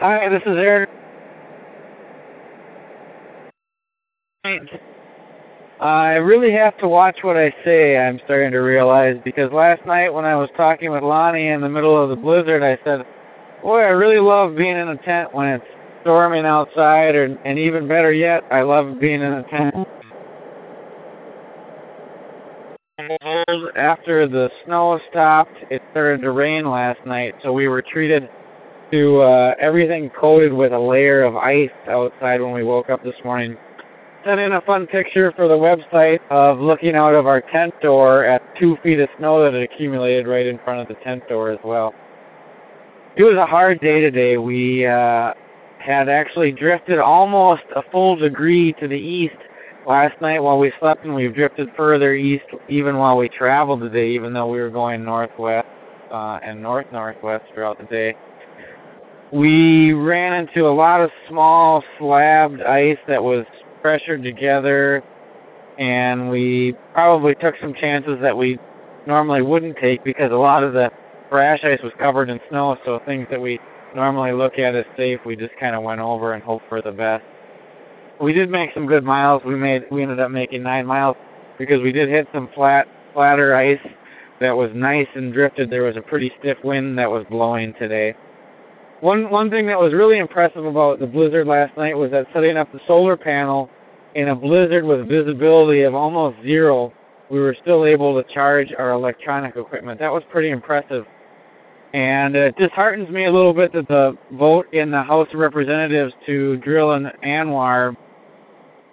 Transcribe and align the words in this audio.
Hi, 0.00 0.30
this 0.30 0.40
is 0.46 0.56
Aaron. 0.56 0.88
I 5.78 6.12
really 6.14 6.52
have 6.52 6.78
to 6.78 6.88
watch 6.88 7.18
what 7.20 7.36
I 7.36 7.54
say, 7.66 7.98
I'm 7.98 8.18
starting 8.24 8.50
to 8.52 8.60
realize, 8.60 9.16
because 9.26 9.52
last 9.52 9.84
night 9.84 10.08
when 10.08 10.24
I 10.24 10.36
was 10.36 10.48
talking 10.56 10.90
with 10.90 11.02
Lonnie 11.02 11.48
in 11.48 11.60
the 11.60 11.68
middle 11.68 12.02
of 12.02 12.08
the 12.08 12.16
blizzard, 12.16 12.62
I 12.62 12.78
said, 12.82 13.04
Boy, 13.62 13.80
I 13.80 13.90
really 13.90 14.20
love 14.20 14.56
being 14.56 14.78
in 14.78 14.88
a 14.88 14.96
tent 14.96 15.34
when 15.34 15.48
it's 15.48 15.64
storming 16.00 16.46
outside, 16.46 17.14
or, 17.14 17.38
and 17.44 17.58
even 17.58 17.86
better 17.86 18.10
yet, 18.10 18.42
I 18.50 18.62
love 18.62 18.98
being 18.98 19.20
in 19.20 19.34
a 19.34 19.42
tent. 19.50 19.74
After 23.76 24.26
the 24.26 24.48
snow 24.64 24.98
stopped, 25.10 25.58
it 25.70 25.82
started 25.90 26.22
to 26.22 26.30
rain 26.30 26.64
last 26.70 27.04
night, 27.04 27.34
so 27.42 27.52
we 27.52 27.68
were 27.68 27.82
treated 27.82 28.30
to 28.90 29.20
uh, 29.20 29.54
everything 29.60 30.10
coated 30.10 30.52
with 30.52 30.72
a 30.72 30.78
layer 30.78 31.22
of 31.22 31.36
ice 31.36 31.70
outside 31.88 32.40
when 32.40 32.52
we 32.52 32.62
woke 32.62 32.90
up 32.90 33.02
this 33.04 33.14
morning. 33.24 33.56
Sent 34.24 34.38
in 34.38 34.52
a 34.52 34.60
fun 34.62 34.86
picture 34.86 35.32
for 35.32 35.48
the 35.48 35.54
website 35.54 36.20
of 36.30 36.58
looking 36.58 36.94
out 36.94 37.14
of 37.14 37.26
our 37.26 37.40
tent 37.40 37.72
door 37.80 38.24
at 38.24 38.42
two 38.58 38.76
feet 38.82 39.00
of 39.00 39.08
snow 39.18 39.42
that 39.42 39.54
had 39.54 39.62
accumulated 39.62 40.26
right 40.26 40.46
in 40.46 40.58
front 40.58 40.80
of 40.80 40.88
the 40.88 41.02
tent 41.02 41.26
door 41.28 41.50
as 41.50 41.58
well. 41.64 41.94
It 43.16 43.24
was 43.24 43.36
a 43.36 43.46
hard 43.46 43.80
day 43.80 44.00
today. 44.00 44.36
We 44.36 44.86
uh, 44.86 45.32
had 45.78 46.08
actually 46.08 46.52
drifted 46.52 46.98
almost 46.98 47.62
a 47.74 47.82
full 47.90 48.16
degree 48.16 48.74
to 48.74 48.86
the 48.86 48.98
east 48.98 49.36
last 49.86 50.20
night 50.20 50.40
while 50.40 50.58
we 50.58 50.72
slept, 50.78 51.04
and 51.04 51.14
we've 51.14 51.34
drifted 51.34 51.70
further 51.76 52.14
east 52.14 52.44
even 52.68 52.98
while 52.98 53.16
we 53.16 53.28
traveled 53.28 53.80
today, 53.80 54.10
even 54.10 54.32
though 54.32 54.48
we 54.48 54.60
were 54.60 54.70
going 54.70 55.04
northwest 55.04 55.66
uh, 56.10 56.38
and 56.42 56.62
north 56.62 56.86
northwest 56.92 57.44
throughout 57.54 57.78
the 57.78 57.86
day. 57.86 58.14
We 59.32 59.92
ran 59.92 60.32
into 60.32 60.66
a 60.66 60.74
lot 60.74 61.00
of 61.00 61.10
small 61.28 61.84
slabbed 61.98 62.62
ice 62.62 62.98
that 63.06 63.22
was 63.22 63.46
pressured 63.80 64.24
together, 64.24 65.04
and 65.78 66.30
we 66.30 66.74
probably 66.92 67.36
took 67.36 67.54
some 67.60 67.72
chances 67.74 68.18
that 68.22 68.36
we 68.36 68.58
normally 69.06 69.42
wouldn't 69.42 69.76
take 69.76 70.02
because 70.02 70.32
a 70.32 70.36
lot 70.36 70.64
of 70.64 70.72
the 70.72 70.90
brash 71.30 71.60
ice 71.62 71.80
was 71.82 71.92
covered 71.98 72.28
in 72.28 72.40
snow, 72.48 72.76
so 72.84 73.00
things 73.06 73.28
that 73.30 73.40
we 73.40 73.60
normally 73.94 74.32
look 74.32 74.58
at 74.58 74.74
as 74.74 74.84
safe, 74.96 75.20
we 75.24 75.36
just 75.36 75.56
kind 75.60 75.76
of 75.76 75.84
went 75.84 76.00
over 76.00 76.34
and 76.34 76.42
hoped 76.42 76.68
for 76.68 76.82
the 76.82 76.90
best. 76.90 77.24
We 78.20 78.32
did 78.32 78.50
make 78.50 78.70
some 78.74 78.86
good 78.86 79.04
miles. 79.04 79.42
We 79.44 79.54
made 79.54 79.84
we 79.90 80.02
ended 80.02 80.20
up 80.20 80.30
making 80.30 80.62
nine 80.64 80.86
miles 80.86 81.16
because 81.56 81.80
we 81.80 81.92
did 81.92 82.08
hit 82.08 82.26
some 82.34 82.48
flat 82.54 82.86
flatter 83.14 83.54
ice 83.54 83.78
that 84.40 84.56
was 84.56 84.70
nice 84.74 85.08
and 85.14 85.32
drifted. 85.32 85.70
There 85.70 85.84
was 85.84 85.96
a 85.96 86.02
pretty 86.02 86.32
stiff 86.40 86.58
wind 86.64 86.98
that 86.98 87.10
was 87.10 87.24
blowing 87.30 87.74
today. 87.78 88.14
One 89.00 89.30
one 89.30 89.50
thing 89.50 89.66
that 89.66 89.80
was 89.80 89.94
really 89.94 90.18
impressive 90.18 90.64
about 90.64 90.98
the 90.98 91.06
blizzard 91.06 91.46
last 91.46 91.76
night 91.76 91.96
was 91.96 92.10
that 92.10 92.26
setting 92.34 92.56
up 92.56 92.70
the 92.72 92.80
solar 92.86 93.16
panel 93.16 93.70
in 94.14 94.28
a 94.28 94.34
blizzard 94.34 94.84
with 94.84 95.08
visibility 95.08 95.82
of 95.82 95.94
almost 95.94 96.36
zero, 96.42 96.92
we 97.30 97.40
were 97.40 97.56
still 97.62 97.86
able 97.86 98.20
to 98.20 98.32
charge 98.32 98.74
our 98.78 98.90
electronic 98.90 99.56
equipment. 99.56 100.00
That 100.00 100.12
was 100.12 100.22
pretty 100.30 100.50
impressive. 100.50 101.06
And 101.94 102.36
it 102.36 102.56
disheartens 102.56 103.08
me 103.08 103.24
a 103.24 103.32
little 103.32 103.54
bit 103.54 103.72
that 103.72 103.88
the 103.88 104.16
vote 104.32 104.72
in 104.72 104.90
the 104.90 105.02
House 105.02 105.28
of 105.32 105.40
Representatives 105.40 106.12
to 106.26 106.56
drill 106.58 106.92
an 106.92 107.10
ANWR 107.24 107.96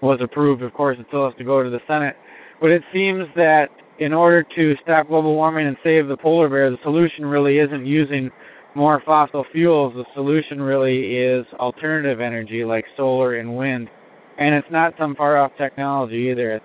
was 0.00 0.20
approved. 0.20 0.62
Of 0.62 0.72
course, 0.72 0.98
it 0.98 1.06
still 1.08 1.26
has 1.26 1.36
to 1.38 1.44
go 1.44 1.62
to 1.62 1.70
the 1.70 1.80
Senate. 1.86 2.16
But 2.60 2.70
it 2.70 2.82
seems 2.92 3.28
that 3.36 3.70
in 3.98 4.12
order 4.12 4.42
to 4.56 4.76
stop 4.82 5.08
global 5.08 5.34
warming 5.34 5.66
and 5.66 5.76
save 5.84 6.08
the 6.08 6.16
polar 6.16 6.48
bear, 6.48 6.70
the 6.70 6.78
solution 6.82 7.26
really 7.26 7.58
isn't 7.58 7.86
using 7.86 8.30
more 8.74 9.02
fossil 9.04 9.44
fuels, 9.52 9.94
the 9.94 10.04
solution 10.14 10.60
really 10.60 11.16
is 11.16 11.46
alternative 11.58 12.20
energy 12.20 12.64
like 12.64 12.84
solar 12.96 13.36
and 13.36 13.56
wind. 13.56 13.90
And 14.38 14.54
it's 14.54 14.70
not 14.70 14.94
some 14.98 15.14
far 15.14 15.36
off 15.36 15.52
technology 15.58 16.28
either. 16.30 16.52
It's 16.52 16.64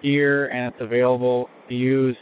here 0.00 0.46
and 0.46 0.72
it's 0.72 0.80
available 0.80 1.50
to 1.68 1.74
use 1.74 2.16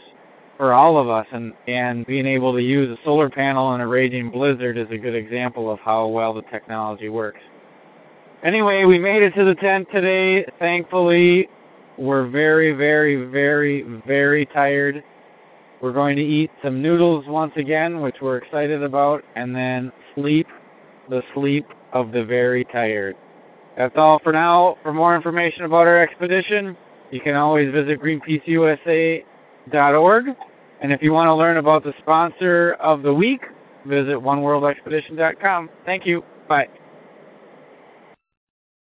for 0.57 0.73
all 0.73 0.97
of 0.97 1.07
us 1.09 1.25
and, 1.31 1.53
and 1.67 2.05
being 2.05 2.25
able 2.25 2.51
to 2.53 2.61
use 2.61 2.89
a 2.89 3.01
solar 3.05 3.29
panel 3.29 3.73
in 3.75 3.81
a 3.81 3.87
raging 3.87 4.29
blizzard 4.29 4.77
is 4.77 4.87
a 4.91 4.97
good 4.97 5.15
example 5.15 5.71
of 5.71 5.79
how 5.79 6.07
well 6.07 6.33
the 6.33 6.41
technology 6.43 7.07
works. 7.07 7.39
Anyway, 8.43 8.83
we 8.83 8.99
made 8.99 9.23
it 9.23 9.33
to 9.35 9.45
the 9.45 9.55
tent 9.55 9.87
today. 9.91 10.45
Thankfully, 10.59 11.47
we're 11.97 12.27
very, 12.27 12.73
very, 12.73 13.25
very, 13.25 13.83
very 14.05 14.45
tired. 14.47 15.03
We're 15.81 15.93
going 15.93 16.17
to 16.17 16.23
eat 16.23 16.51
some 16.63 16.81
noodles 16.81 17.25
once 17.27 17.53
again, 17.55 18.01
which 18.01 18.15
we're 18.21 18.37
excited 18.37 18.81
about, 18.83 19.23
and 19.35 19.55
then 19.55 19.93
sleep 20.15 20.47
the 21.09 21.21
sleep 21.33 21.65
of 21.93 22.11
the 22.11 22.25
very 22.25 22.65
tired. 22.65 23.15
That's 23.77 23.95
all 23.95 24.19
for 24.19 24.33
now. 24.33 24.77
For 24.83 24.93
more 24.93 25.15
information 25.15 25.63
about 25.63 25.87
our 25.87 26.01
expedition, 26.01 26.75
you 27.11 27.21
can 27.21 27.35
always 27.35 27.71
visit 27.71 28.01
greenpeaceusa.org. 28.01 30.25
And 30.81 30.93
if 30.93 31.01
you 31.01 31.13
want 31.13 31.27
to 31.27 31.35
learn 31.35 31.57
about 31.57 31.83
the 31.83 31.93
sponsor 31.99 32.77
of 32.79 33.01
the 33.01 33.13
week, 33.13 33.41
visit 33.85 34.15
oneworldexpedition.com. 34.15 35.69
Thank 35.85 36.05
you. 36.05 36.23
Bye. 36.47 36.69